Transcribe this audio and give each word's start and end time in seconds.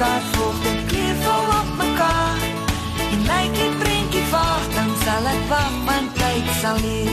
mekaar 0.00 0.20
volg, 0.32 0.62
dit 0.62 0.86
keer 0.86 1.14
vol 1.14 1.48
op 1.60 1.68
mekaar. 1.76 2.40
En 3.12 3.20
lyk 3.20 3.52
die 3.54 3.70
prentjie 3.82 4.24
vaag, 4.32 4.64
dan 4.74 4.90
sal 5.04 5.28
ek 5.34 5.44
wag, 5.52 5.76
want 5.84 6.16
tyd 6.16 6.52
sal 6.62 6.80
leer. 6.80 7.09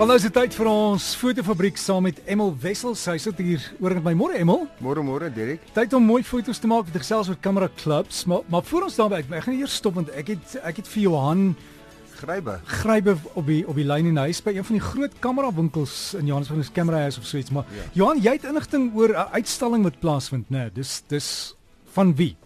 Want 0.00 0.08
nou 0.08 0.16
is 0.16 0.24
dit 0.24 0.32
tyd 0.32 0.54
vir 0.56 0.68
ons 0.70 1.06
fotofabriek 1.20 1.76
saam 1.76 2.06
met 2.08 2.22
Emel 2.24 2.54
Wessel. 2.62 2.94
Sy 2.96 3.18
sit 3.20 3.36
hier 3.44 3.60
oor 3.84 3.92
met 3.98 4.06
my 4.06 4.14
môre 4.16 4.38
Emel. 4.40 4.62
Môre 4.80 5.02
môre 5.04 5.28
Derek. 5.28 5.66
Tyd 5.76 5.92
om 5.98 6.06
mooi 6.08 6.22
foto's 6.24 6.56
te 6.56 6.70
maak 6.70 6.86
met 6.88 6.96
gesels 7.02 7.28
oor 7.28 7.36
kamera 7.36 7.68
clubs, 7.82 8.22
maar 8.24 8.40
maar 8.48 8.64
voor 8.64 8.86
ons 8.86 8.96
daarby, 8.96 9.18
ek, 9.20 9.28
ek 9.42 9.44
gaan 9.44 9.58
eers 9.58 9.76
stop 9.76 9.98
want 10.00 10.08
ek 10.16 10.32
het 10.32 10.56
ek 10.70 10.80
het 10.80 10.88
vir 10.88 11.02
Johan 11.02 11.44
Grybe. 12.16 12.56
Grybe 12.80 13.18
op 13.34 13.52
die 13.52 13.60
op 13.68 13.76
die 13.76 13.84
lyn 13.84 14.08
en 14.14 14.22
hy 14.22 14.30
is 14.32 14.40
by 14.40 14.56
een 14.56 14.64
van 14.70 14.80
die 14.80 14.86
groot 14.86 15.20
kamera 15.20 15.52
winkels 15.60 15.98
in 16.16 16.32
Johannesburg, 16.32 16.64
'n 16.64 16.78
camera 16.80 17.04
house 17.04 17.20
of 17.20 17.28
so 17.28 17.36
iets, 17.36 17.52
maar 17.52 17.68
ja. 17.68 17.84
Johan, 17.92 18.24
jy 18.24 18.38
het 18.40 18.48
inligting 18.48 18.94
oor 18.96 19.12
'n 19.12 19.36
uitstalling 19.36 19.84
wat 19.84 20.00
plaasvind, 20.00 20.48
né? 20.48 20.64
Nee, 20.64 20.70
dis 20.80 21.02
dis 21.08 21.54
van 21.92 22.16
wie? 22.16 22.38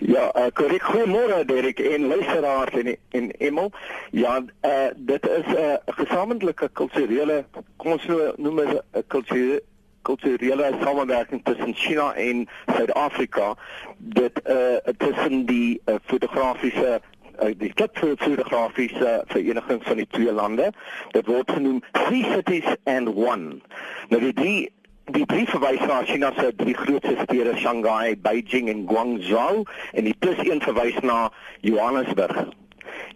Ja, 0.00 0.30
uh, 0.36 0.46
korrek. 0.52 0.82
Goeiemôre 0.82 1.44
Derek 1.44 1.78
en 1.78 2.06
luisteraars 2.06 2.72
en 2.72 2.96
en 3.10 3.30
Emel. 3.38 3.70
Ja, 4.10 4.40
uh, 4.64 4.88
dit 4.96 5.28
is 5.28 5.46
'n 5.46 5.56
uh, 5.56 5.74
gesamentlike 5.86 6.70
kulturele 6.72 7.44
kom 7.76 7.92
ons 7.92 8.06
noem 8.36 8.56
dit 8.56 8.82
'n 8.92 9.04
kulturele 9.06 9.62
kulturele 10.02 10.72
samewerking 10.82 11.44
tussen 11.44 11.74
China 11.74 12.14
en 12.14 12.48
Suid-Afrika. 12.76 13.54
Dit 13.98 14.40
uh 14.48 14.76
tussen 14.96 15.46
die 15.46 15.80
uh, 15.84 15.94
fotografiese 16.04 17.00
uh, 17.42 17.54
die 17.56 17.72
fotografiese 18.16 19.24
vereniging 19.26 19.84
van 19.84 19.96
die 19.96 20.06
twee 20.10 20.32
lande. 20.32 20.72
Dit 21.10 21.26
word 21.26 21.50
genoem 21.50 21.82
Three 21.92 22.24
Cities 22.32 22.76
and 22.84 23.08
One. 23.08 23.60
Nou 24.08 24.20
die 24.22 24.32
drie 24.32 24.72
die 25.14 25.26
brief 25.26 25.50
verwys 25.50 25.82
na 25.88 26.00
China 26.04 26.30
se 26.36 26.50
drie 26.56 26.74
grootste 26.74 27.16
stede 27.22 27.56
Shanghai, 27.56 28.16
Beijing 28.16 28.68
en 28.68 28.84
Guangzhou 28.88 29.64
en 29.92 30.04
die 30.04 30.14
plus 30.18 30.38
een 30.44 30.60
verwys 30.62 30.98
na 31.02 31.30
Johannesburg. 31.60 32.44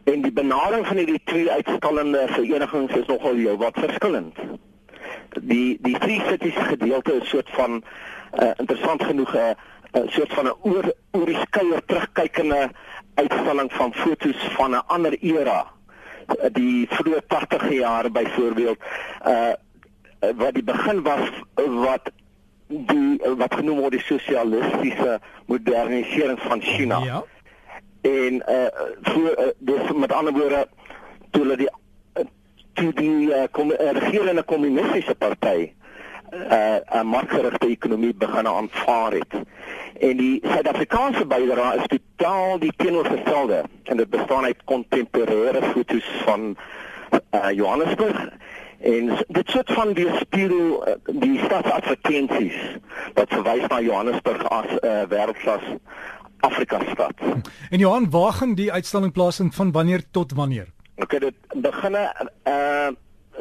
En 0.04 0.22
die 0.22 0.32
benadering 0.32 0.86
van 0.86 0.96
hierdie 0.96 1.20
twee 1.24 1.50
uitstallende 1.50 2.24
verenigings 2.30 2.96
is 2.96 3.06
nogal 3.06 3.36
jou 3.36 3.56
wat 3.60 3.78
verskillend. 3.78 4.38
Die 5.40 5.78
die 5.82 5.98
Three 5.98 6.20
Cities 6.28 6.58
gedeelte 6.70 7.18
is 7.20 7.28
soort 7.28 7.50
van 7.58 7.80
uh, 7.80 8.50
interessant 8.56 9.04
genoeg 9.04 9.34
'n 9.34 9.38
uh, 9.38 9.50
uh, 9.92 10.08
soort 10.08 10.32
van 10.32 10.46
'n 10.46 10.56
oor 10.62 10.92
oor 11.12 11.26
die 11.26 11.40
skouer 11.46 11.84
terugkykende 11.86 12.70
uitstalling 13.14 13.72
van 13.72 13.94
fotos 13.94 14.48
van 14.56 14.70
'n 14.70 14.86
ander 14.86 15.16
era 15.20 15.66
die 16.52 16.86
vroeë 16.88 17.20
80e 17.28 17.74
jare 17.74 18.10
byvoorbeeld 18.10 18.78
uh 19.26 19.32
Eh, 19.34 19.52
wat 20.36 20.54
die 20.54 20.64
begin 20.64 21.02
was 21.02 21.30
wat 21.56 22.10
die 22.66 23.20
wat 23.36 23.54
genoem 23.54 23.80
word 23.84 23.92
die 23.92 24.04
sosialistiese 24.06 25.20
modernisering 25.46 26.40
van 26.40 26.62
China. 26.62 26.98
Ja. 27.04 27.24
En 28.00 28.46
eh 28.46 28.62
uh, 28.62 28.68
voor 29.02 29.34
uh, 29.38 29.46
dus 29.58 29.92
met 29.92 30.12
ander 30.12 30.32
woorde 30.32 30.68
toe 31.30 31.42
hulle 31.42 31.56
die 31.56 31.70
toe 32.72 32.92
die 32.92 33.28
uh, 33.28 33.42
kom, 33.50 33.70
uh, 33.70 33.90
regerende 33.90 34.42
kommunistiese 34.42 35.14
party 35.14 35.72
uh 36.34 37.00
'n 37.00 37.06
markgerigte 37.06 37.66
ekonomie 37.66 38.14
begin 38.14 38.46
aanvaar 38.46 39.12
het. 39.12 39.32
En 40.00 40.16
die 40.16 40.40
Suid-Afrikaanse 40.42 41.26
bydrae 41.26 41.76
is 41.76 41.86
totaal 41.86 42.58
die 42.58 42.72
teenoorgestelde 42.76 43.64
en 43.82 43.96
dit 43.96 44.10
bestaan 44.10 44.44
uit 44.44 44.64
kontemporêre 44.64 45.62
fotos 45.62 46.04
van 46.24 46.56
uh 47.30 47.50
Johannesburg 47.50 48.28
en 48.84 49.24
dit 49.28 49.50
soort 49.50 49.72
van 49.72 49.92
die 49.92 50.08
spiegel 50.20 50.84
eh, 50.84 50.94
die 51.20 51.38
stadsadvertensies 51.44 52.56
wat 53.14 53.32
verwys 53.32 53.66
na 53.72 53.80
Johannesburg 53.80 54.44
as 54.48 54.68
'n 54.74 54.86
uh, 54.86 55.02
wêreldklas 55.08 55.64
Afrika 56.40 56.80
stad. 56.92 57.14
En 57.70 57.78
Johan, 57.78 58.10
waar 58.10 58.32
gaan 58.32 58.54
die 58.54 58.72
uitstalling 58.72 59.12
plaasvind 59.12 59.54
van 59.54 59.72
wanneer 59.72 60.02
tot 60.10 60.32
wanneer? 60.32 60.68
OK, 60.96 61.20
dit 61.20 61.34
begin 61.54 61.96
uh 62.44 62.88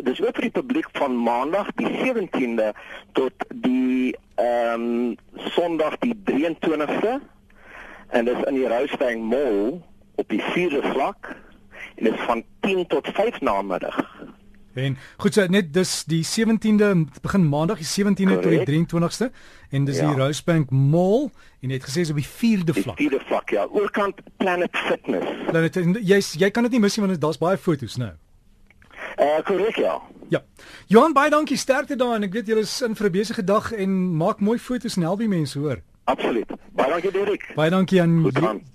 dis 0.02 0.22
oop 0.22 0.36
vir 0.36 0.48
die 0.48 0.56
publiek 0.62 0.88
van 0.92 1.24
maandag 1.24 1.68
die 1.76 1.92
17de 2.02 2.72
tot 3.12 3.34
die 3.54 4.18
ehm 4.36 4.82
um, 4.82 5.18
sonderdag 5.36 5.98
die 6.00 6.16
23ste 6.32 7.20
en 8.10 8.26
dis 8.26 8.42
in 8.48 8.54
die 8.54 8.68
Rousstein 8.68 9.22
Mall 9.22 9.82
op 10.16 10.30
die 10.30 10.42
4de 10.42 10.82
vlak 10.94 11.36
en 11.96 12.04
dit 12.04 12.14
is 12.14 12.26
van 12.26 12.44
10 12.60 12.88
tot 12.88 13.08
5 13.08 13.42
namiddag. 13.42 14.13
En 14.74 14.98
goed 15.18 15.34
so 15.34 15.46
net 15.54 15.74
dis 15.74 15.92
die 16.10 16.24
17de 16.26 16.90
begin 17.22 17.50
maandag 17.50 17.78
die 17.78 17.90
17de 17.90 18.40
tot 18.42 18.50
die 18.50 18.64
23ste 18.66 19.30
en 19.70 19.86
dis 19.86 20.00
ja. 20.02 20.10
die 20.10 20.18
Rosebank 20.18 20.72
Mall 20.72 21.30
en 21.62 21.70
jy 21.70 21.78
het 21.78 21.86
gesê 21.86 22.06
is 22.08 22.10
op 22.10 22.18
die 22.18 22.28
4de 22.28 22.76
vlak. 22.82 22.98
Die 22.98 23.10
4de 23.10 23.22
vlak 23.28 23.54
ja, 23.54 23.68
oorkant 23.70 24.22
Planet 24.42 24.74
Fitness. 24.88 25.46
Planet 25.50 25.78
jy 26.02 26.20
jy 26.42 26.50
kan 26.50 26.66
dit 26.66 26.78
nie 26.78 26.82
mis 26.82 26.98
nie 26.98 27.06
want 27.06 27.22
daar's 27.22 27.42
baie 27.42 27.58
fotos 27.58 28.00
nou. 28.02 28.12
Eh 29.14 29.26
uh, 29.30 29.40
korrek 29.46 29.78
ja. 29.78 30.02
Ja. 30.34 30.42
Johan 30.88 31.14
baie 31.14 31.30
dankie 31.30 31.58
sterkte 31.58 31.96
daar 31.96 32.16
en 32.16 32.26
ek 32.26 32.34
weet 32.34 32.50
julle 32.50 32.66
is 32.66 32.82
in 32.82 32.96
vir 32.96 33.08
'n 33.08 33.12
besige 33.12 33.44
dag 33.44 33.72
en 33.72 34.18
maak 34.18 34.40
mooi 34.40 34.58
fotos 34.58 34.98
en 34.98 35.04
help 35.04 35.20
die 35.20 35.30
mense 35.30 35.60
hoor. 35.60 35.84
Absoluut. 36.04 36.50
Baie 36.76 36.90
dankie 36.92 37.12
Dirk. 37.16 37.44
Baie 37.56 37.72
dankie 37.72 38.02
aan 38.02 38.16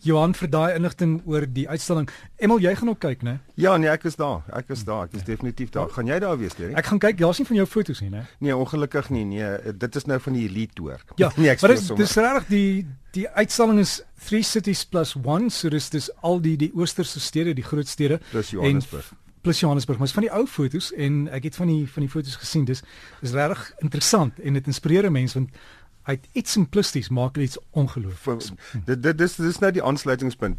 Johan 0.00 0.32
vir 0.38 0.48
daai 0.48 0.76
inligting 0.78 1.18
oor 1.28 1.44
die 1.52 1.66
uitstalling. 1.68 2.08
Emel, 2.40 2.62
jy 2.64 2.72
gaan 2.78 2.88
ook 2.88 3.00
kyk, 3.02 3.24
né? 3.26 3.34
Ja, 3.60 3.74
nee, 3.76 3.90
ek 3.92 4.06
is 4.08 4.16
daar. 4.16 4.46
Ek 4.56 4.70
is 4.72 4.84
daar. 4.88 5.10
Ek 5.10 5.18
is 5.18 5.26
definitief 5.26 5.74
daar. 5.74 5.90
Gaan 5.92 6.08
jy 6.08 6.18
daar 6.24 6.38
wees, 6.40 6.56
Dirk? 6.56 6.72
Ek 6.78 6.88
gaan 6.88 7.02
kyk. 7.02 7.18
Daar's 7.20 7.42
nie 7.42 7.46
van 7.50 7.60
jou 7.60 7.66
fotos 7.68 8.00
nie, 8.00 8.08
né? 8.14 8.24
Nee, 8.40 8.56
ongelukkig 8.56 9.10
nie. 9.12 9.26
Nee, 9.28 9.74
dit 9.76 10.00
is 10.00 10.08
nou 10.08 10.18
van 10.24 10.38
die 10.38 10.46
elite 10.48 10.80
toer. 10.80 11.04
Ja, 11.20 11.28
nee, 11.40 11.52
ek 11.52 11.60
sê 11.60 11.76
sommer. 11.76 12.00
Dis 12.00 12.16
regtig 12.16 12.48
die 12.54 12.72
die 13.18 13.28
uitstalling 13.28 13.80
is 13.82 13.98
3 14.28 14.42
cities 14.44 14.84
plus 14.88 15.14
1, 15.16 15.48
so 15.52 15.68
dis 15.72 15.88
dis 15.92 16.10
al 16.24 16.40
die 16.44 16.56
die 16.60 16.70
oosterse 16.76 17.20
stede, 17.20 17.54
die 17.56 17.64
groot 17.66 17.88
stede 17.88 18.20
plus 18.30 18.52
Johannesburg. 18.54 19.08
Plus 19.42 19.60
Johannesburg, 19.60 19.98
maar 19.98 20.08
is 20.10 20.14
van 20.16 20.26
die 20.26 20.32
ou 20.34 20.44
fotos 20.50 20.90
en 20.96 21.26
ek 21.32 21.48
het 21.48 21.56
van 21.56 21.70
die 21.70 21.84
van 21.88 22.04
die 22.04 22.10
fotos 22.12 22.36
gesien. 22.40 22.64
Dis 22.68 22.82
is 23.24 23.32
regtig 23.36 23.68
interessant 23.84 24.38
en 24.40 24.58
dit 24.58 24.70
inspireer 24.72 25.10
mense 25.12 25.38
want 25.38 25.52
hy 26.08 26.16
het 26.16 26.26
iets 26.32 26.56
simplisties 26.56 27.10
maak 27.12 27.36
iets 27.36 27.58
ongelooflik. 27.76 28.48
Dit 28.88 29.02
dit 29.04 29.18
dis 29.18 29.36
dis 29.36 29.60
nou 29.60 29.70
die 29.76 29.84
aansluitingspunt. 29.84 30.56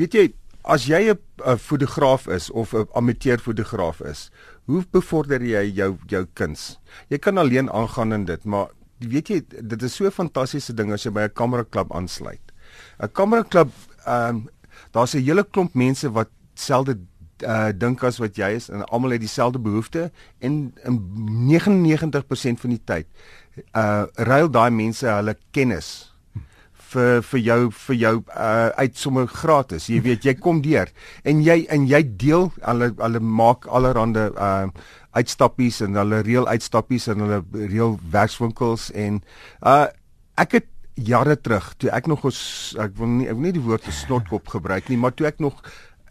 Weet 0.00 0.16
jy, 0.16 0.24
as 0.64 0.86
jy 0.88 1.12
'n 1.12 1.58
fotograaf 1.58 2.26
is 2.26 2.50
of 2.50 2.72
'n 2.72 2.88
amateur 2.94 3.38
fotograaf 3.38 4.00
is, 4.00 4.30
hoe 4.64 4.84
bevorder 4.90 5.42
jy 5.42 5.70
jou 5.74 5.98
jou 6.06 6.26
kuns? 6.34 6.78
Jy 7.08 7.18
kan 7.18 7.38
alleen 7.38 7.70
aangaan 7.70 8.12
in 8.12 8.24
dit, 8.24 8.44
maar 8.44 8.68
weet 8.98 9.28
jy, 9.28 9.42
dit 9.62 9.82
is 9.82 9.94
so 9.94 10.06
'n 10.06 10.10
fantastiese 10.10 10.74
ding 10.74 10.92
as 10.92 11.04
jy 11.04 11.10
by 11.10 11.28
'n 11.28 11.32
kameraklub 11.34 11.92
aansluit. 11.92 12.52
'n 12.98 13.12
Kameraklub, 13.12 13.70
ehm 14.06 14.28
um, 14.28 14.48
daar's 14.92 15.14
'n 15.14 15.22
hele 15.22 15.44
klomp 15.44 15.74
mense 15.74 16.10
wat 16.10 16.28
selde 16.54 16.98
uh 17.44 17.70
dink 17.74 18.04
as 18.04 18.20
wat 18.22 18.38
jy 18.38 18.54
is 18.56 18.70
en 18.72 18.84
almal 18.86 19.16
het 19.16 19.20
dieselfde 19.20 19.60
behoeftes 19.60 20.10
en 20.40 20.72
in 20.88 21.00
99% 21.50 22.62
van 22.62 22.70
die 22.70 22.82
tyd 22.84 23.06
uh 23.76 24.04
ruil 24.14 24.50
daai 24.52 24.70
mense 24.70 25.08
hulle 25.08 25.36
kennis 25.52 26.12
vir 26.92 27.22
vir 27.28 27.42
jou 27.42 27.60
vir 27.86 27.98
jou 28.00 28.14
uh 28.22 28.68
uit 28.78 28.96
sommer 28.98 29.26
gratis. 29.26 29.88
Jy 29.90 30.00
weet, 30.04 30.26
jy 30.26 30.34
kom 30.38 30.62
deur 30.64 30.90
en 31.24 31.42
jy 31.44 31.64
en 31.72 31.86
jy 31.88 32.02
deel 32.18 32.50
hulle 32.62 32.92
hulle 33.00 33.20
maak 33.20 33.66
allerhande 33.66 34.30
uh 34.36 34.68
uitstappies 35.16 35.80
en 35.86 35.96
hulle 35.96 36.22
reël 36.26 36.48
uitstappies 36.48 37.08
en 37.12 37.24
hulle 37.24 37.42
reël 37.56 37.98
werkswinkels 38.12 38.90
en 38.94 39.20
uh 39.64 39.86
ek 40.36 40.58
het 40.60 40.72
jare 40.96 41.36
terug 41.40 41.74
toe 41.80 41.90
ek 41.92 42.08
nog 42.08 42.24
ons 42.28 42.38
ek 42.80 42.96
wil 43.00 43.12
nie 43.18 43.28
ek 43.28 43.36
wil 43.36 43.48
nie 43.48 43.56
die 43.56 43.64
woord 43.64 43.88
snotkop 43.92 44.48
gebruik 44.56 44.88
nie, 44.88 45.00
maar 45.00 45.16
toe 45.16 45.28
ek 45.32 45.42
nog 45.44 45.60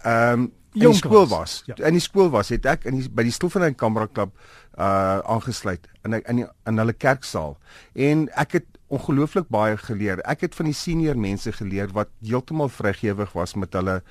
ehm 0.03 0.45
um, 0.45 0.51
die 0.75 0.93
skool 0.93 1.27
was. 1.31 1.63
Ja. 1.65 1.75
In 1.87 1.97
die 1.97 2.03
skool 2.03 2.29
was 2.33 2.51
het 2.53 2.65
ek 2.69 2.85
in 2.89 2.99
die, 2.99 3.09
by 3.09 3.25
die 3.27 3.33
Stoelfontein 3.33 3.75
Kamera 3.79 4.07
Klub 4.11 4.35
uh 4.75 5.21
aangesluit 5.23 5.87
in 6.03 6.17
in 6.19 6.41
die, 6.41 6.47
in 6.67 6.81
hulle 6.81 6.93
kerksaal. 6.93 7.55
En 7.93 8.27
ek 8.35 8.59
het 8.59 8.65
ongelooflik 8.93 9.47
baie 9.49 9.77
geleer. 9.77 10.21
Ek 10.27 10.45
het 10.45 10.55
van 10.55 10.69
die 10.69 10.77
senior 10.77 11.17
mense 11.17 11.51
geleer 11.55 11.93
wat 11.95 12.11
heeltemal 12.21 12.69
vrygewig 12.69 13.31
was 13.33 13.55
met 13.55 13.73
hulle 13.73 14.01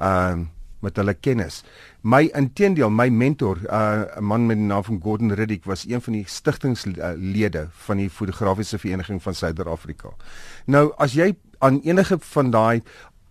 uh 0.00 0.44
met 0.84 0.98
hulle 1.00 1.14
kennis. 1.16 1.62
My 2.04 2.26
intedeel, 2.36 2.90
my 2.92 3.08
mentor, 3.08 3.56
uh 3.72 4.04
'n 4.18 4.24
man 4.24 4.46
met 4.46 4.56
die 4.56 4.66
naam 4.66 4.84
van 4.84 5.00
Gordon 5.02 5.32
Riddick 5.32 5.64
was 5.64 5.86
een 5.88 6.00
van 6.00 6.12
die 6.12 6.24
stigtingslede 6.26 7.68
van 7.86 7.96
die 7.96 8.10
fotografiese 8.10 8.78
vereniging 8.78 9.22
van 9.22 9.34
Suider-Afrika. 9.34 10.12
Nou 10.66 10.92
as 10.96 11.12
jy 11.12 11.34
aan 11.58 11.80
enige 11.80 12.18
van 12.20 12.50
daai 12.50 12.82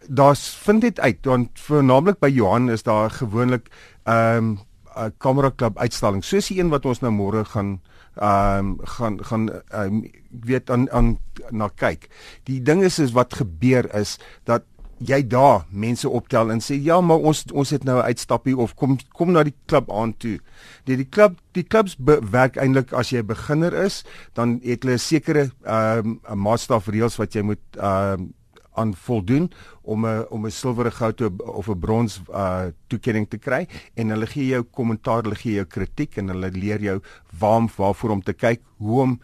daar's 0.07 0.49
vind 0.65 0.81
dit 0.81 0.99
uit 0.99 1.25
want 1.25 1.49
veralnik 1.59 2.19
by 2.19 2.29
Johan 2.29 2.69
is 2.69 2.83
daar 2.83 3.09
gewoonlik 3.09 3.69
ehm 4.03 4.37
um, 4.37 4.59
'n 4.95 5.13
kamera 5.17 5.49
klub 5.49 5.77
uitstalling 5.77 6.23
soos 6.23 6.47
die 6.47 6.59
een 6.59 6.69
wat 6.69 6.85
ons 6.85 6.99
nou 7.01 7.11
môre 7.11 7.45
gaan 7.45 7.81
ehm 8.15 8.57
um, 8.57 8.77
gaan 8.83 9.25
gaan 9.25 9.49
um, 9.73 10.03
weet 10.29 10.69
aan 10.69 10.91
aan 10.91 11.17
na 11.49 11.69
kyk. 11.75 12.09
Die 12.43 12.61
ding 12.61 12.83
is 12.83 12.99
is 12.99 13.11
wat 13.11 13.33
gebeur 13.33 13.89
is 13.95 14.19
dat 14.43 14.63
jy 15.03 15.19
daar 15.27 15.65
mense 15.69 16.09
optel 16.09 16.51
en 16.51 16.61
sê 16.61 16.77
ja, 16.79 17.01
maar 17.01 17.17
ons 17.17 17.43
ons 17.51 17.69
het 17.69 17.83
nou 17.83 17.97
'n 17.97 18.05
uitstappie 18.05 18.57
of 18.57 18.75
kom 18.75 18.97
kom 19.11 19.31
na 19.31 19.43
die 19.43 19.55
klub 19.65 19.91
aan 19.91 20.17
toe. 20.17 20.39
Die 20.85 20.95
die 20.95 21.09
klub 21.09 21.39
die 21.51 21.63
klubs 21.63 21.97
werk 22.31 22.55
eintlik 22.57 22.93
as 22.93 23.09
jy 23.09 23.19
'n 23.19 23.25
beginner 23.25 23.73
is, 23.73 24.05
dan 24.33 24.59
het 24.63 24.83
hulle 24.83 24.93
'n 24.93 24.99
sekere 24.99 25.51
ehm 25.63 26.19
um, 26.29 26.39
maatstaf 26.41 26.87
reëls 26.87 27.17
wat 27.17 27.33
jy 27.33 27.41
moet 27.41 27.63
ehm 27.77 28.19
um, 28.19 28.33
aan 28.75 28.95
voldoen 28.95 29.51
om 29.81 30.05
'n 30.05 30.25
om 30.29 30.45
'n 30.45 30.51
silwer, 30.51 30.91
goud 30.91 31.21
of 31.39 31.67
'n 31.67 31.79
brons 31.79 32.21
uh 32.29 32.65
toekenning 32.87 33.29
te 33.29 33.37
kry 33.37 33.67
en 33.93 34.09
hulle 34.09 34.27
gee 34.27 34.47
jou 34.47 34.63
kommentaar, 34.63 35.23
hulle 35.23 35.35
gee 35.35 35.53
jou 35.53 35.65
kritiek 35.65 36.17
en 36.17 36.27
hulle 36.27 36.51
leer 36.51 36.81
jou 36.81 37.01
waar 37.39 37.69
waarvoor 37.77 38.09
om 38.09 38.23
te 38.23 38.33
kyk, 38.33 38.61
hoe 38.77 39.01
om 39.01 39.19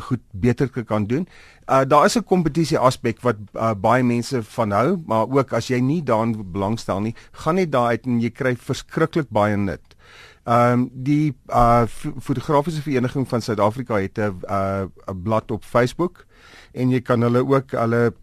goed 0.00 0.20
beter 0.30 0.84
kan 0.84 1.06
doen. 1.06 1.28
Uh 1.66 1.84
daar 1.84 2.04
is 2.04 2.16
'n 2.16 2.24
kompetisie 2.24 2.78
aspek 2.78 3.20
wat 3.20 3.36
uh, 3.54 3.74
baie 3.74 4.02
mense 4.02 4.42
van 4.42 4.70
hou, 4.70 5.02
maar 5.06 5.28
ook 5.28 5.52
as 5.52 5.68
jy 5.68 5.80
nie 5.80 6.02
daarin 6.02 6.52
belangstel 6.52 7.00
nie, 7.00 7.14
gaan 7.32 7.54
net 7.54 7.72
daar 7.72 7.86
uit 7.86 8.06
en 8.06 8.20
jy 8.20 8.30
kry 8.30 8.56
verskriklik 8.56 9.28
baie 9.30 9.56
nut. 9.56 9.96
Ehm 10.44 10.72
um, 10.72 10.90
die 10.92 11.36
uh 11.48 11.86
fotografiese 12.20 12.82
vereniging 12.82 13.28
van 13.28 13.42
Suid-Afrika 13.42 13.94
het 13.94 14.18
'n 14.18 14.40
uh 14.50 14.86
'n 15.08 15.22
blad 15.22 15.50
op 15.50 15.64
Facebook 15.64 16.24
en 16.72 16.90
jy 16.90 17.00
kan 17.00 17.20
hulle 17.20 17.46
ook 17.46 17.70
hulle 17.70 18.14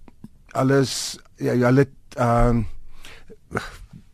alles 0.55 1.17
ja 1.37 1.55
hulle 1.67 1.87
ehm 2.15 2.63
uh, 3.55 3.63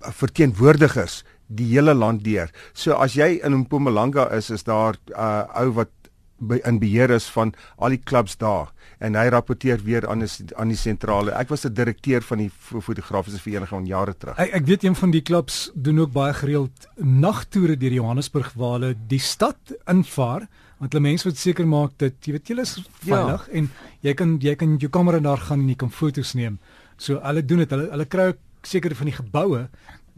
verteenwoordigers 0.02 1.22
die 1.52 1.68
hele 1.76 1.94
land 1.94 2.24
deur. 2.26 2.50
So 2.74 2.96
as 2.98 3.14
jy 3.14 3.40
in 3.44 3.54
Mpumalanga 3.64 4.30
is, 4.38 4.50
is 4.50 4.64
daar 4.64 4.96
'n 4.96 5.14
uh, 5.14 5.62
ou 5.62 5.74
wat 5.78 5.92
by 6.42 6.60
in 6.68 6.80
beheer 6.82 7.14
is 7.14 7.28
van 7.32 7.54
al 7.78 7.94
die 7.94 8.02
klubs 8.02 8.38
daar 8.42 8.72
en 9.02 9.16
hy 9.18 9.28
rapporteer 9.34 9.82
weer 9.86 10.08
aan 10.10 10.26
die 10.26 10.50
aan 10.58 10.74
die 10.74 10.80
sentrale. 10.80 11.34
Ek 11.38 11.50
was 11.50 11.66
'n 11.66 11.74
direkteur 11.74 12.22
van 12.22 12.38
die 12.38 12.52
fotografiese 12.82 13.40
vereniging 13.40 13.88
jare 13.88 14.18
terug. 14.18 14.38
Ek 14.38 14.54
ek 14.54 14.66
weet 14.66 14.84
een 14.84 14.96
van 14.96 15.12
die 15.12 15.22
klubs 15.22 15.72
doen 15.74 16.00
ook 16.00 16.12
baie 16.12 16.34
gereeld 16.34 16.88
nagtoere 16.98 17.78
deur 17.78 17.94
Johannesburg 17.94 18.54
waar 18.54 18.80
hulle 18.80 18.96
die 19.08 19.20
stad 19.20 19.58
invaar 19.86 20.48
want 20.80 20.94
hulle 20.94 21.04
mense 21.04 21.24
wil 21.24 21.36
seker 21.38 21.68
maak 21.68 21.92
dat 21.98 22.14
jy 22.26 22.32
weet 22.34 22.50
jy 22.50 22.60
is 22.60 22.78
veilig 23.06 23.48
ja. 23.48 23.54
en 23.54 23.70
jy 24.02 24.14
kan 24.14 24.38
jy 24.42 24.56
kan 24.56 24.78
jou 24.78 24.90
kamera 24.90 25.20
daar 25.20 25.38
gaan 25.38 25.60
en 25.60 25.70
jy 25.70 25.76
kan 25.76 25.92
foto's 25.92 26.34
neem. 26.34 26.60
So 26.98 27.20
hulle 27.22 27.46
doen 27.46 27.58
dit. 27.58 27.70
Hulle 27.70 27.90
hulle 27.92 28.06
kry 28.06 28.32
ook 28.34 28.42
seker 28.64 28.96
van 28.96 29.10
die 29.10 29.18
geboue 29.18 29.68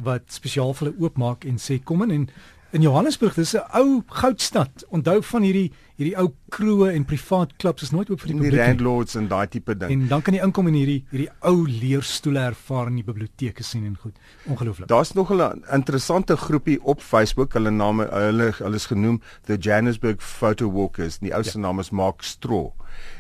wat 0.04 0.24
spesiaal 0.32 0.74
vir 0.74 0.88
hulle 0.88 1.06
oopmaak 1.06 1.46
en 1.46 1.60
sê 1.62 1.80
kom 1.84 2.04
in 2.04 2.12
en 2.12 2.30
in 2.74 2.82
Johannesburg, 2.82 3.36
dis 3.36 3.54
'n 3.54 3.64
ou 3.78 4.04
goudstad. 4.08 4.86
Onthou 4.90 5.22
van 5.22 5.42
hierdie 5.42 5.72
hierdie 5.96 6.16
ou 6.18 6.34
kroë 6.50 6.94
en 6.98 7.06
privaat 7.06 7.52
klubs 7.62 7.84
is 7.86 7.92
nooit 7.92 8.10
oop 8.10 8.20
vir 8.20 8.32
die 8.32 8.38
publiek. 8.38 8.54
Die 8.58 8.68
landlords 8.68 9.16
en 9.16 9.28
daai 9.28 9.48
tipe 9.48 9.78
ding. 9.78 9.92
En 9.92 10.08
dan 10.08 10.22
kan 10.22 10.34
jy 10.34 10.42
inkom 10.42 10.68
en 10.68 10.74
hierdie 10.74 11.06
hierdie 11.12 11.30
ou 11.42 11.68
leerstoele 11.70 12.40
ervaar 12.40 12.88
in 12.88 12.96
die 12.96 13.06
biblioteke 13.06 13.64
sien 13.64 13.86
en 13.86 13.98
goed. 14.02 14.18
Ongelooflik. 14.50 14.88
Daar's 14.88 15.14
nog 15.14 15.32
'n 15.32 15.64
interessante 15.72 16.38
groepie 16.38 16.80
op 16.84 17.02
Facebook. 17.02 17.54
Hulle 17.54 17.70
name 17.70 18.08
hulle 18.12 18.52
hulle 18.52 18.76
is 18.76 18.86
genoem 18.86 19.22
The 19.46 19.58
Johannesburg 19.58 20.22
Photo 20.22 20.72
Walkers. 20.72 21.20
Die 21.20 21.34
ou 21.36 21.44
se 21.44 21.60
ja. 21.60 21.60
naam 21.60 21.80
is 21.80 21.92
Mark 21.92 22.22
Straw 22.22 22.72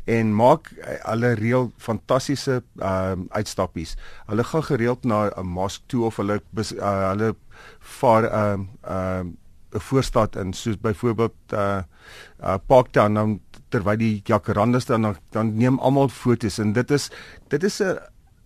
en 0.05 0.33
maak 0.35 0.71
hulle 0.83 1.33
reël 1.39 1.71
fantastiese 1.77 2.61
ehm 2.79 3.25
uh, 3.25 3.37
uitstappies. 3.37 3.95
Hulle 4.27 4.43
gaan 4.43 4.63
gereeld 4.63 5.03
na 5.03 5.29
'n 5.29 5.45
mosque 5.45 5.83
toe 5.87 6.05
of 6.05 6.17
hulle 6.17 6.41
uh, 6.53 7.09
hulle 7.09 7.35
vaar 7.79 8.23
ehm 8.23 8.67
uh, 8.83 8.91
ehm 8.91 9.27
'n 9.27 9.37
voorstad 9.79 10.35
in 10.35 10.53
soos 10.53 10.79
byvoorbeeld 10.79 11.53
uh 11.53 11.81
uh 12.43 12.57
Parktown 12.67 13.13
dan 13.13 13.39
terwyl 13.69 13.97
die 13.97 14.21
jacarandas 14.23 14.85
dan 14.85 15.15
dan 15.31 15.55
neem 15.57 15.79
almal 15.79 16.09
fotos 16.09 16.59
en 16.59 16.73
dit 16.73 16.91
is 16.91 17.09
dit 17.49 17.63
is 17.63 17.81
'n 17.81 17.97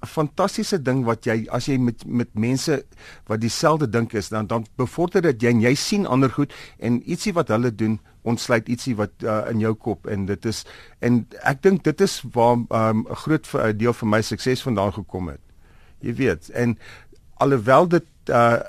'n 0.01 0.07
fantastiese 0.07 0.77
ding 0.81 1.06
wat 1.06 1.25
jy 1.25 1.47
as 1.50 1.65
jy 1.65 1.77
met 1.77 2.06
met 2.06 2.29
mense 2.33 2.83
wat 3.25 3.41
dieselfde 3.41 3.89
dink 3.89 4.13
is 4.13 4.29
dan 4.29 4.47
dan 4.47 4.65
bevorder 4.75 5.21
dit 5.21 5.41
jy 5.41 5.50
en 5.50 5.62
jy 5.62 5.74
sien 5.75 6.06
ander 6.06 6.29
goed 6.29 6.53
en 6.77 7.01
ietsie 7.09 7.33
wat 7.33 7.47
hulle 7.47 7.71
doen 7.75 8.00
ontsluit 8.21 8.69
ietsie 8.69 8.95
wat 8.95 9.12
uh, 9.24 9.47
in 9.50 9.59
jou 9.59 9.74
kop 9.74 10.07
en 10.07 10.25
dit 10.25 10.45
is 10.45 10.65
en 11.00 11.25
ek 11.41 11.63
dink 11.63 11.83
dit 11.83 12.01
is 12.01 12.21
waar 12.33 12.53
um, 12.53 12.68
'n 12.69 12.77
um, 12.89 13.06
groot 13.24 13.47
deel 13.79 13.94
van 13.94 14.09
my 14.09 14.21
sukses 14.21 14.62
vandaan 14.62 14.94
gekom 14.94 15.27
het. 15.27 15.41
Jy 16.00 16.13
weet 16.13 16.50
en 16.50 16.77
alhoewel 17.38 17.88
dit 17.88 18.06
uh 18.29 18.62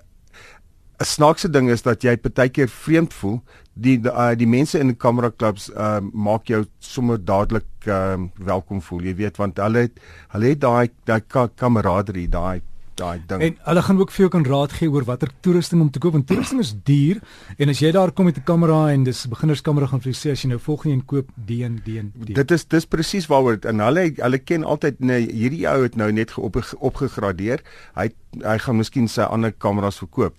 'n 0.98 1.06
snaakse 1.06 1.48
ding 1.50 1.70
is 1.70 1.82
dat 1.82 2.02
jy 2.02 2.16
partykeer 2.16 2.68
vreemd 2.68 3.14
voel. 3.14 3.40
Die 3.78 4.00
die, 4.02 4.10
uh, 4.10 4.34
die 4.34 4.46
mense 4.50 4.78
in 4.78 4.90
die 4.90 4.98
kamera 4.98 5.30
klubs 5.30 5.68
uh, 5.70 6.00
maak 6.12 6.50
jou 6.50 6.64
sommer 6.82 7.20
dadelik 7.24 7.86
uh, 7.86 8.18
welkom 8.34 8.82
voel. 8.82 9.04
Jy 9.06 9.14
weet 9.14 9.38
want 9.38 9.60
hulle 9.62 9.86
het, 9.86 10.00
hulle 10.34 10.50
het 10.54 10.60
daai 10.60 10.90
daai 11.06 11.20
kameraderie, 11.54 12.26
daai 12.28 12.60
daai 12.98 13.20
ding. 13.30 13.42
En 13.42 13.56
hulle 13.70 13.82
gaan 13.86 14.00
ook 14.02 14.12
vir 14.14 14.24
jou 14.24 14.30
kan 14.34 14.46
raad 14.46 14.74
gee 14.78 14.90
oor 14.90 15.06
watter 15.08 15.30
toerusting 15.44 15.82
om 15.84 15.90
te 15.94 16.02
koop 16.02 16.16
want 16.16 16.26
toerusting 16.28 16.60
is 16.64 16.74
duur 16.88 17.20
en 17.56 17.72
as 17.72 17.82
jy 17.82 17.92
daar 17.94 18.12
kom 18.12 18.28
met 18.28 18.38
'n 18.38 18.46
kamera 18.50 18.92
en 18.92 19.04
dis 19.04 19.26
beginnerskamera 19.26 19.86
gaan 19.86 20.00
vir 20.00 20.12
jou 20.12 20.18
sê 20.20 20.32
as 20.32 20.42
jy 20.42 20.50
nou 20.50 20.58
volgende 20.58 20.94
een 20.94 21.04
koop 21.04 21.30
die 21.34 21.64
en 21.64 21.80
die 21.84 21.98
en 21.98 22.12
die. 22.14 22.34
Dit 22.34 22.50
is 22.50 22.64
dis 22.64 22.86
presies 22.86 23.26
waaroor 23.26 23.58
en 23.62 23.80
hulle 23.80 24.12
hulle 24.16 24.38
ken 24.38 24.64
altyd 24.64 25.00
nee 25.00 25.26
hierdie 25.26 25.68
ou 25.68 25.82
het 25.82 25.96
nou 25.96 26.12
net 26.12 26.34
op, 26.38 26.56
opgegradeer. 26.78 27.62
Hy 27.94 28.10
hy 28.42 28.58
gaan 28.58 28.76
miskien 28.76 29.08
sy 29.08 29.22
ander 29.22 29.52
kameras 29.52 29.98
verkoop. 29.98 30.34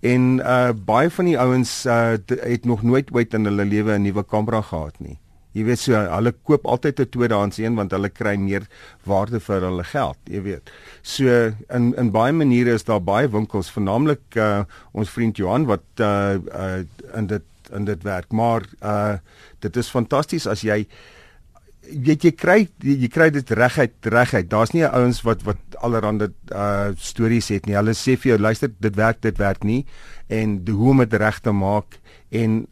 En 0.00 0.38
uh 0.38 0.72
baie 0.72 1.10
van 1.10 1.24
die 1.24 1.38
ouens 1.38 1.86
uh 1.86 2.16
het 2.28 2.64
nog 2.64 2.82
nooit 2.82 3.12
ooit 3.12 3.34
in 3.34 3.44
hulle 3.44 3.64
lewe 3.64 3.98
'n 3.98 4.02
nuwe 4.02 4.24
kamera 4.24 4.60
gehad 4.60 5.00
nie. 5.00 5.18
Jy 5.52 5.64
weet 5.68 5.82
so 5.82 5.96
hulle 5.96 6.32
koop 6.48 6.66
altyd 6.66 7.00
'n 7.00 7.08
tweedehands 7.12 7.58
een 7.58 7.74
want 7.76 7.92
hulle 7.92 8.08
kry 8.08 8.36
meer 8.36 8.66
waarde 9.04 9.40
vir 9.40 9.60
hulle 9.60 9.84
geld, 9.84 10.18
jy 10.24 10.42
weet. 10.42 10.70
So 11.02 11.52
in 11.70 11.94
in 11.96 12.10
baie 12.10 12.32
maniere 12.32 12.72
is 12.72 12.84
daar 12.84 13.02
baie 13.02 13.28
winkels, 13.28 13.70
vernaamlik 13.70 14.36
uh 14.36 14.64
ons 14.92 15.10
vriend 15.10 15.36
Johan 15.36 15.66
wat 15.66 15.84
uh 16.00 16.38
uh 16.52 16.84
in 17.14 17.26
dit 17.26 17.42
in 17.72 17.84
dit 17.84 18.02
werk, 18.02 18.32
maar 18.32 18.62
uh 18.82 19.18
dit 19.60 19.76
is 19.76 19.90
fantasties 19.90 20.46
as 20.46 20.62
jy 20.62 20.86
weet 21.82 22.24
jy 22.24 22.32
kry 22.32 22.68
jy 22.80 23.08
kry 23.08 23.30
dit 23.30 23.50
reguit 23.50 23.94
reguit. 24.06 24.48
Daar's 24.50 24.72
nie 24.72 24.86
ouens 24.86 25.22
wat 25.22 25.42
wat 25.42 25.58
allerhande 25.82 26.32
uh 26.50 26.92
stories 26.96 27.48
het 27.48 27.66
nie. 27.66 27.76
Hulle 27.76 27.94
sê 27.94 28.16
vir 28.16 28.34
jou 28.34 28.38
luister, 28.38 28.70
dit 28.80 28.96
werk, 28.96 29.20
dit 29.20 29.38
werk 29.38 29.64
nie 29.64 29.84
en 30.28 30.60
hoe 30.68 30.90
om 30.90 31.02
dit 31.04 31.14
reg 31.20 31.40
te 31.40 31.52
maak 31.52 31.98
en 32.30 32.62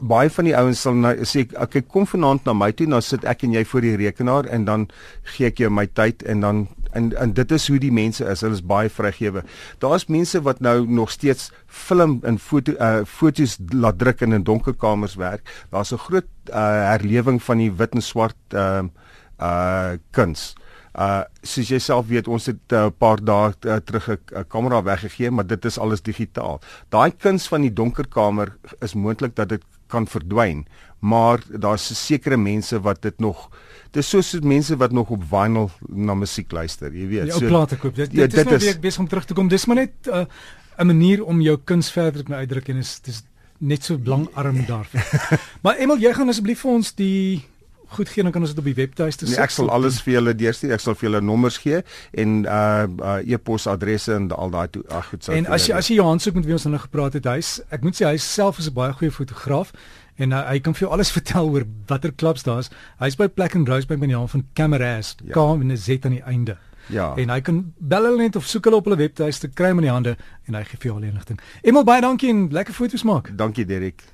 baie 0.00 0.30
van 0.30 0.44
die 0.44 0.54
ouens 0.56 0.80
sal 0.80 0.94
nou 0.94 1.12
sê 1.26 1.44
ek 1.58 1.78
kom 1.90 2.06
vanaand 2.06 2.44
na 2.46 2.54
my 2.54 2.70
toe, 2.72 2.86
dan 2.86 3.02
sit 3.02 3.24
ek 3.24 3.42
en 3.46 3.54
jy 3.56 3.64
voor 3.66 3.86
die 3.86 3.96
rekenaar 3.96 4.46
en 4.46 4.64
dan 4.68 4.86
gee 5.34 5.50
ek 5.50 5.58
jou 5.58 5.70
my 5.70 5.86
tyd 5.86 6.22
en 6.22 6.44
dan 6.44 6.66
en 6.96 7.10
en 7.20 7.32
dit 7.36 7.52
is 7.52 7.66
hoe 7.68 7.78
die 7.82 7.92
mense 7.92 8.24
is. 8.24 8.42
Hulle 8.44 8.56
is 8.56 8.64
baie 8.64 8.90
vrygewe. 8.90 9.42
Daar's 9.82 10.08
mense 10.08 10.40
wat 10.42 10.60
nou 10.64 10.86
nog 10.86 11.10
steeds 11.10 11.50
film 11.66 12.20
en 12.24 12.38
foto 12.38 12.76
uh 12.78 13.04
fotos 13.06 13.58
laat 13.72 13.98
druk 13.98 14.22
in 14.22 14.34
'n 14.34 14.44
donker 14.44 14.74
kamers 14.74 15.14
werk. 15.14 15.42
Daar's 15.70 15.92
'n 15.92 15.98
groot 15.98 16.30
uh 16.50 16.94
herlewing 16.94 17.42
van 17.42 17.58
die 17.58 17.72
wit 17.72 17.94
en 17.94 18.02
swart 18.02 18.36
uh 18.54 18.82
uh 19.40 19.98
kuns. 20.10 20.54
Uh 20.94 21.22
soos 21.42 21.68
jy 21.68 21.78
self 21.78 22.06
weet, 22.06 22.28
ons 22.28 22.46
het 22.46 22.72
'n 22.72 22.74
uh, 22.74 22.90
paar 22.98 23.24
dae 23.24 23.52
uh, 23.66 23.76
terug 23.76 24.08
'n 24.08 24.44
kamera 24.48 24.82
weggegee, 24.82 25.30
maar 25.30 25.46
dit 25.46 25.64
is 25.64 25.78
alles 25.78 26.02
digitaal. 26.02 26.60
Daai 26.88 27.10
kuns 27.10 27.48
van 27.48 27.60
die 27.60 27.72
donker 27.72 28.08
kamer 28.08 28.56
is 28.80 28.94
moontlik 28.94 29.34
dat 29.36 29.48
dit 29.48 29.62
kan 29.88 30.06
verdwyn, 30.06 30.66
maar 30.98 31.42
daar's 31.48 31.90
sekere 32.06 32.36
mense 32.36 32.80
wat 32.84 33.02
dit 33.02 33.18
nog 33.20 33.48
dis 33.96 34.08
soos 34.08 34.34
mense 34.44 34.76
wat 34.76 34.92
nog 34.92 35.10
op 35.14 35.24
vinyl 35.30 35.70
na 35.88 36.14
musiek 36.14 36.52
luister, 36.52 36.92
jy 36.92 37.06
weet. 37.08 37.30
Ja, 37.30 37.38
so 37.38 37.48
plate 37.48 37.78
koop. 37.80 37.96
Dit, 37.96 38.12
ja, 38.12 38.26
dit, 38.26 38.36
dit 38.36 38.44
is 38.44 38.50
nou 38.50 38.58
weer 38.60 38.80
besig 38.80 39.00
om 39.00 39.08
terug 39.08 39.24
te 39.24 39.34
kom. 39.34 39.48
Dis 39.48 39.66
maar 39.66 39.76
net 39.84 39.94
'n 40.06 40.10
uh, 40.10 40.24
'n 40.78 40.86
manier 40.86 41.24
om 41.24 41.40
jou 41.40 41.58
kuns 41.64 41.90
verder 41.90 42.24
te 42.24 42.34
uitdruk 42.34 42.68
en 42.68 42.76
is 42.76 43.00
dis 43.00 43.22
net 43.58 43.84
so 43.84 43.98
langarm 44.04 44.64
daarvan. 44.70 45.02
maar 45.62 45.76
Emel, 45.76 45.98
jy 45.98 46.12
gaan 46.14 46.28
asseblief 46.28 46.60
vir 46.60 46.70
ons 46.70 46.94
die 46.94 47.42
goed 47.88 48.08
gee 48.08 48.22
dan 48.22 48.32
kan 48.32 48.44
ons 48.44 48.50
dit 48.50 48.58
op 48.58 48.68
die 48.68 48.74
webtuiste 48.74 49.26
sit. 49.26 49.34
Nee, 49.36 49.44
ek 49.44 49.54
sal 49.54 49.70
alles 49.70 50.00
vir 50.04 50.18
julle 50.18 50.34
deurstuur. 50.34 50.74
Ek 50.76 50.84
sal 50.84 50.96
vir 50.98 51.08
julle 51.08 51.22
nommers 51.24 51.58
gee 51.62 51.82
en 52.12 52.34
uh, 52.44 52.84
uh 52.86 53.16
e-posadresse 53.24 54.14
en 54.14 54.28
al 54.36 54.52
daai 54.54 54.68
toe. 54.74 54.84
Ag 54.88 55.08
goed, 55.12 55.24
sal. 55.24 55.38
En 55.38 55.48
as 55.56 55.68
jy 55.68 55.78
as 55.78 55.88
jy 55.90 55.98
Johan 56.00 56.22
soek 56.22 56.38
met 56.38 56.48
wie 56.48 56.56
ons 56.58 56.68
nou 56.68 56.82
gepraat 56.82 57.18
het, 57.18 57.28
hy's 57.30 57.58
ek 57.74 57.86
moet 57.86 57.98
sê 57.98 58.06
hy 58.08 58.16
self 58.22 58.60
is 58.62 58.68
'n 58.70 58.76
baie 58.76 58.92
goeie 58.92 59.12
fotograaf 59.14 59.72
en 60.18 60.32
uh, 60.32 60.44
hy 60.50 60.58
kan 60.60 60.74
vir 60.74 60.86
jou 60.86 60.92
alles 60.92 61.12
vertel 61.18 61.50
oor 61.54 61.66
watter 61.86 62.12
klubs 62.12 62.42
daar's. 62.42 62.70
Hy's 62.98 63.16
by 63.16 63.28
Black 63.28 63.54
and 63.54 63.68
Rose 63.68 63.86
by 63.86 63.96
my 63.96 64.06
naam 64.06 64.28
van 64.28 64.46
Cameras, 64.54 65.16
ja. 65.24 65.32
K 65.32 65.38
en 65.38 65.72
'n 65.72 65.76
Z 65.76 66.04
aan 66.04 66.18
die 66.18 66.24
einde. 66.24 66.58
Ja. 66.88 67.12
En 67.16 67.28
hy 67.28 67.40
kan 67.40 67.74
bel 67.78 68.04
hulle 68.04 68.22
net 68.22 68.36
of 68.36 68.46
soek 68.48 68.64
hulle 68.64 68.76
op 68.80 68.84
hulle 68.88 68.96
webtuiste, 68.96 69.48
kry 69.48 69.72
hom 69.72 69.82
in 69.82 69.88
die 69.88 69.92
hande 69.92 70.16
en 70.48 70.54
hy 70.54 70.64
gee 70.64 70.80
vir 70.80 70.90
jou 70.90 70.94
al 70.96 71.04
die 71.04 71.10
inligting. 71.10 71.40
Emel 71.62 71.84
baie 71.84 72.00
dankie 72.00 72.30
en 72.32 72.48
lekker 72.52 72.74
foto's 72.74 73.04
maak. 73.04 73.28
Dankie 73.36 73.66
Derek. 73.68 74.04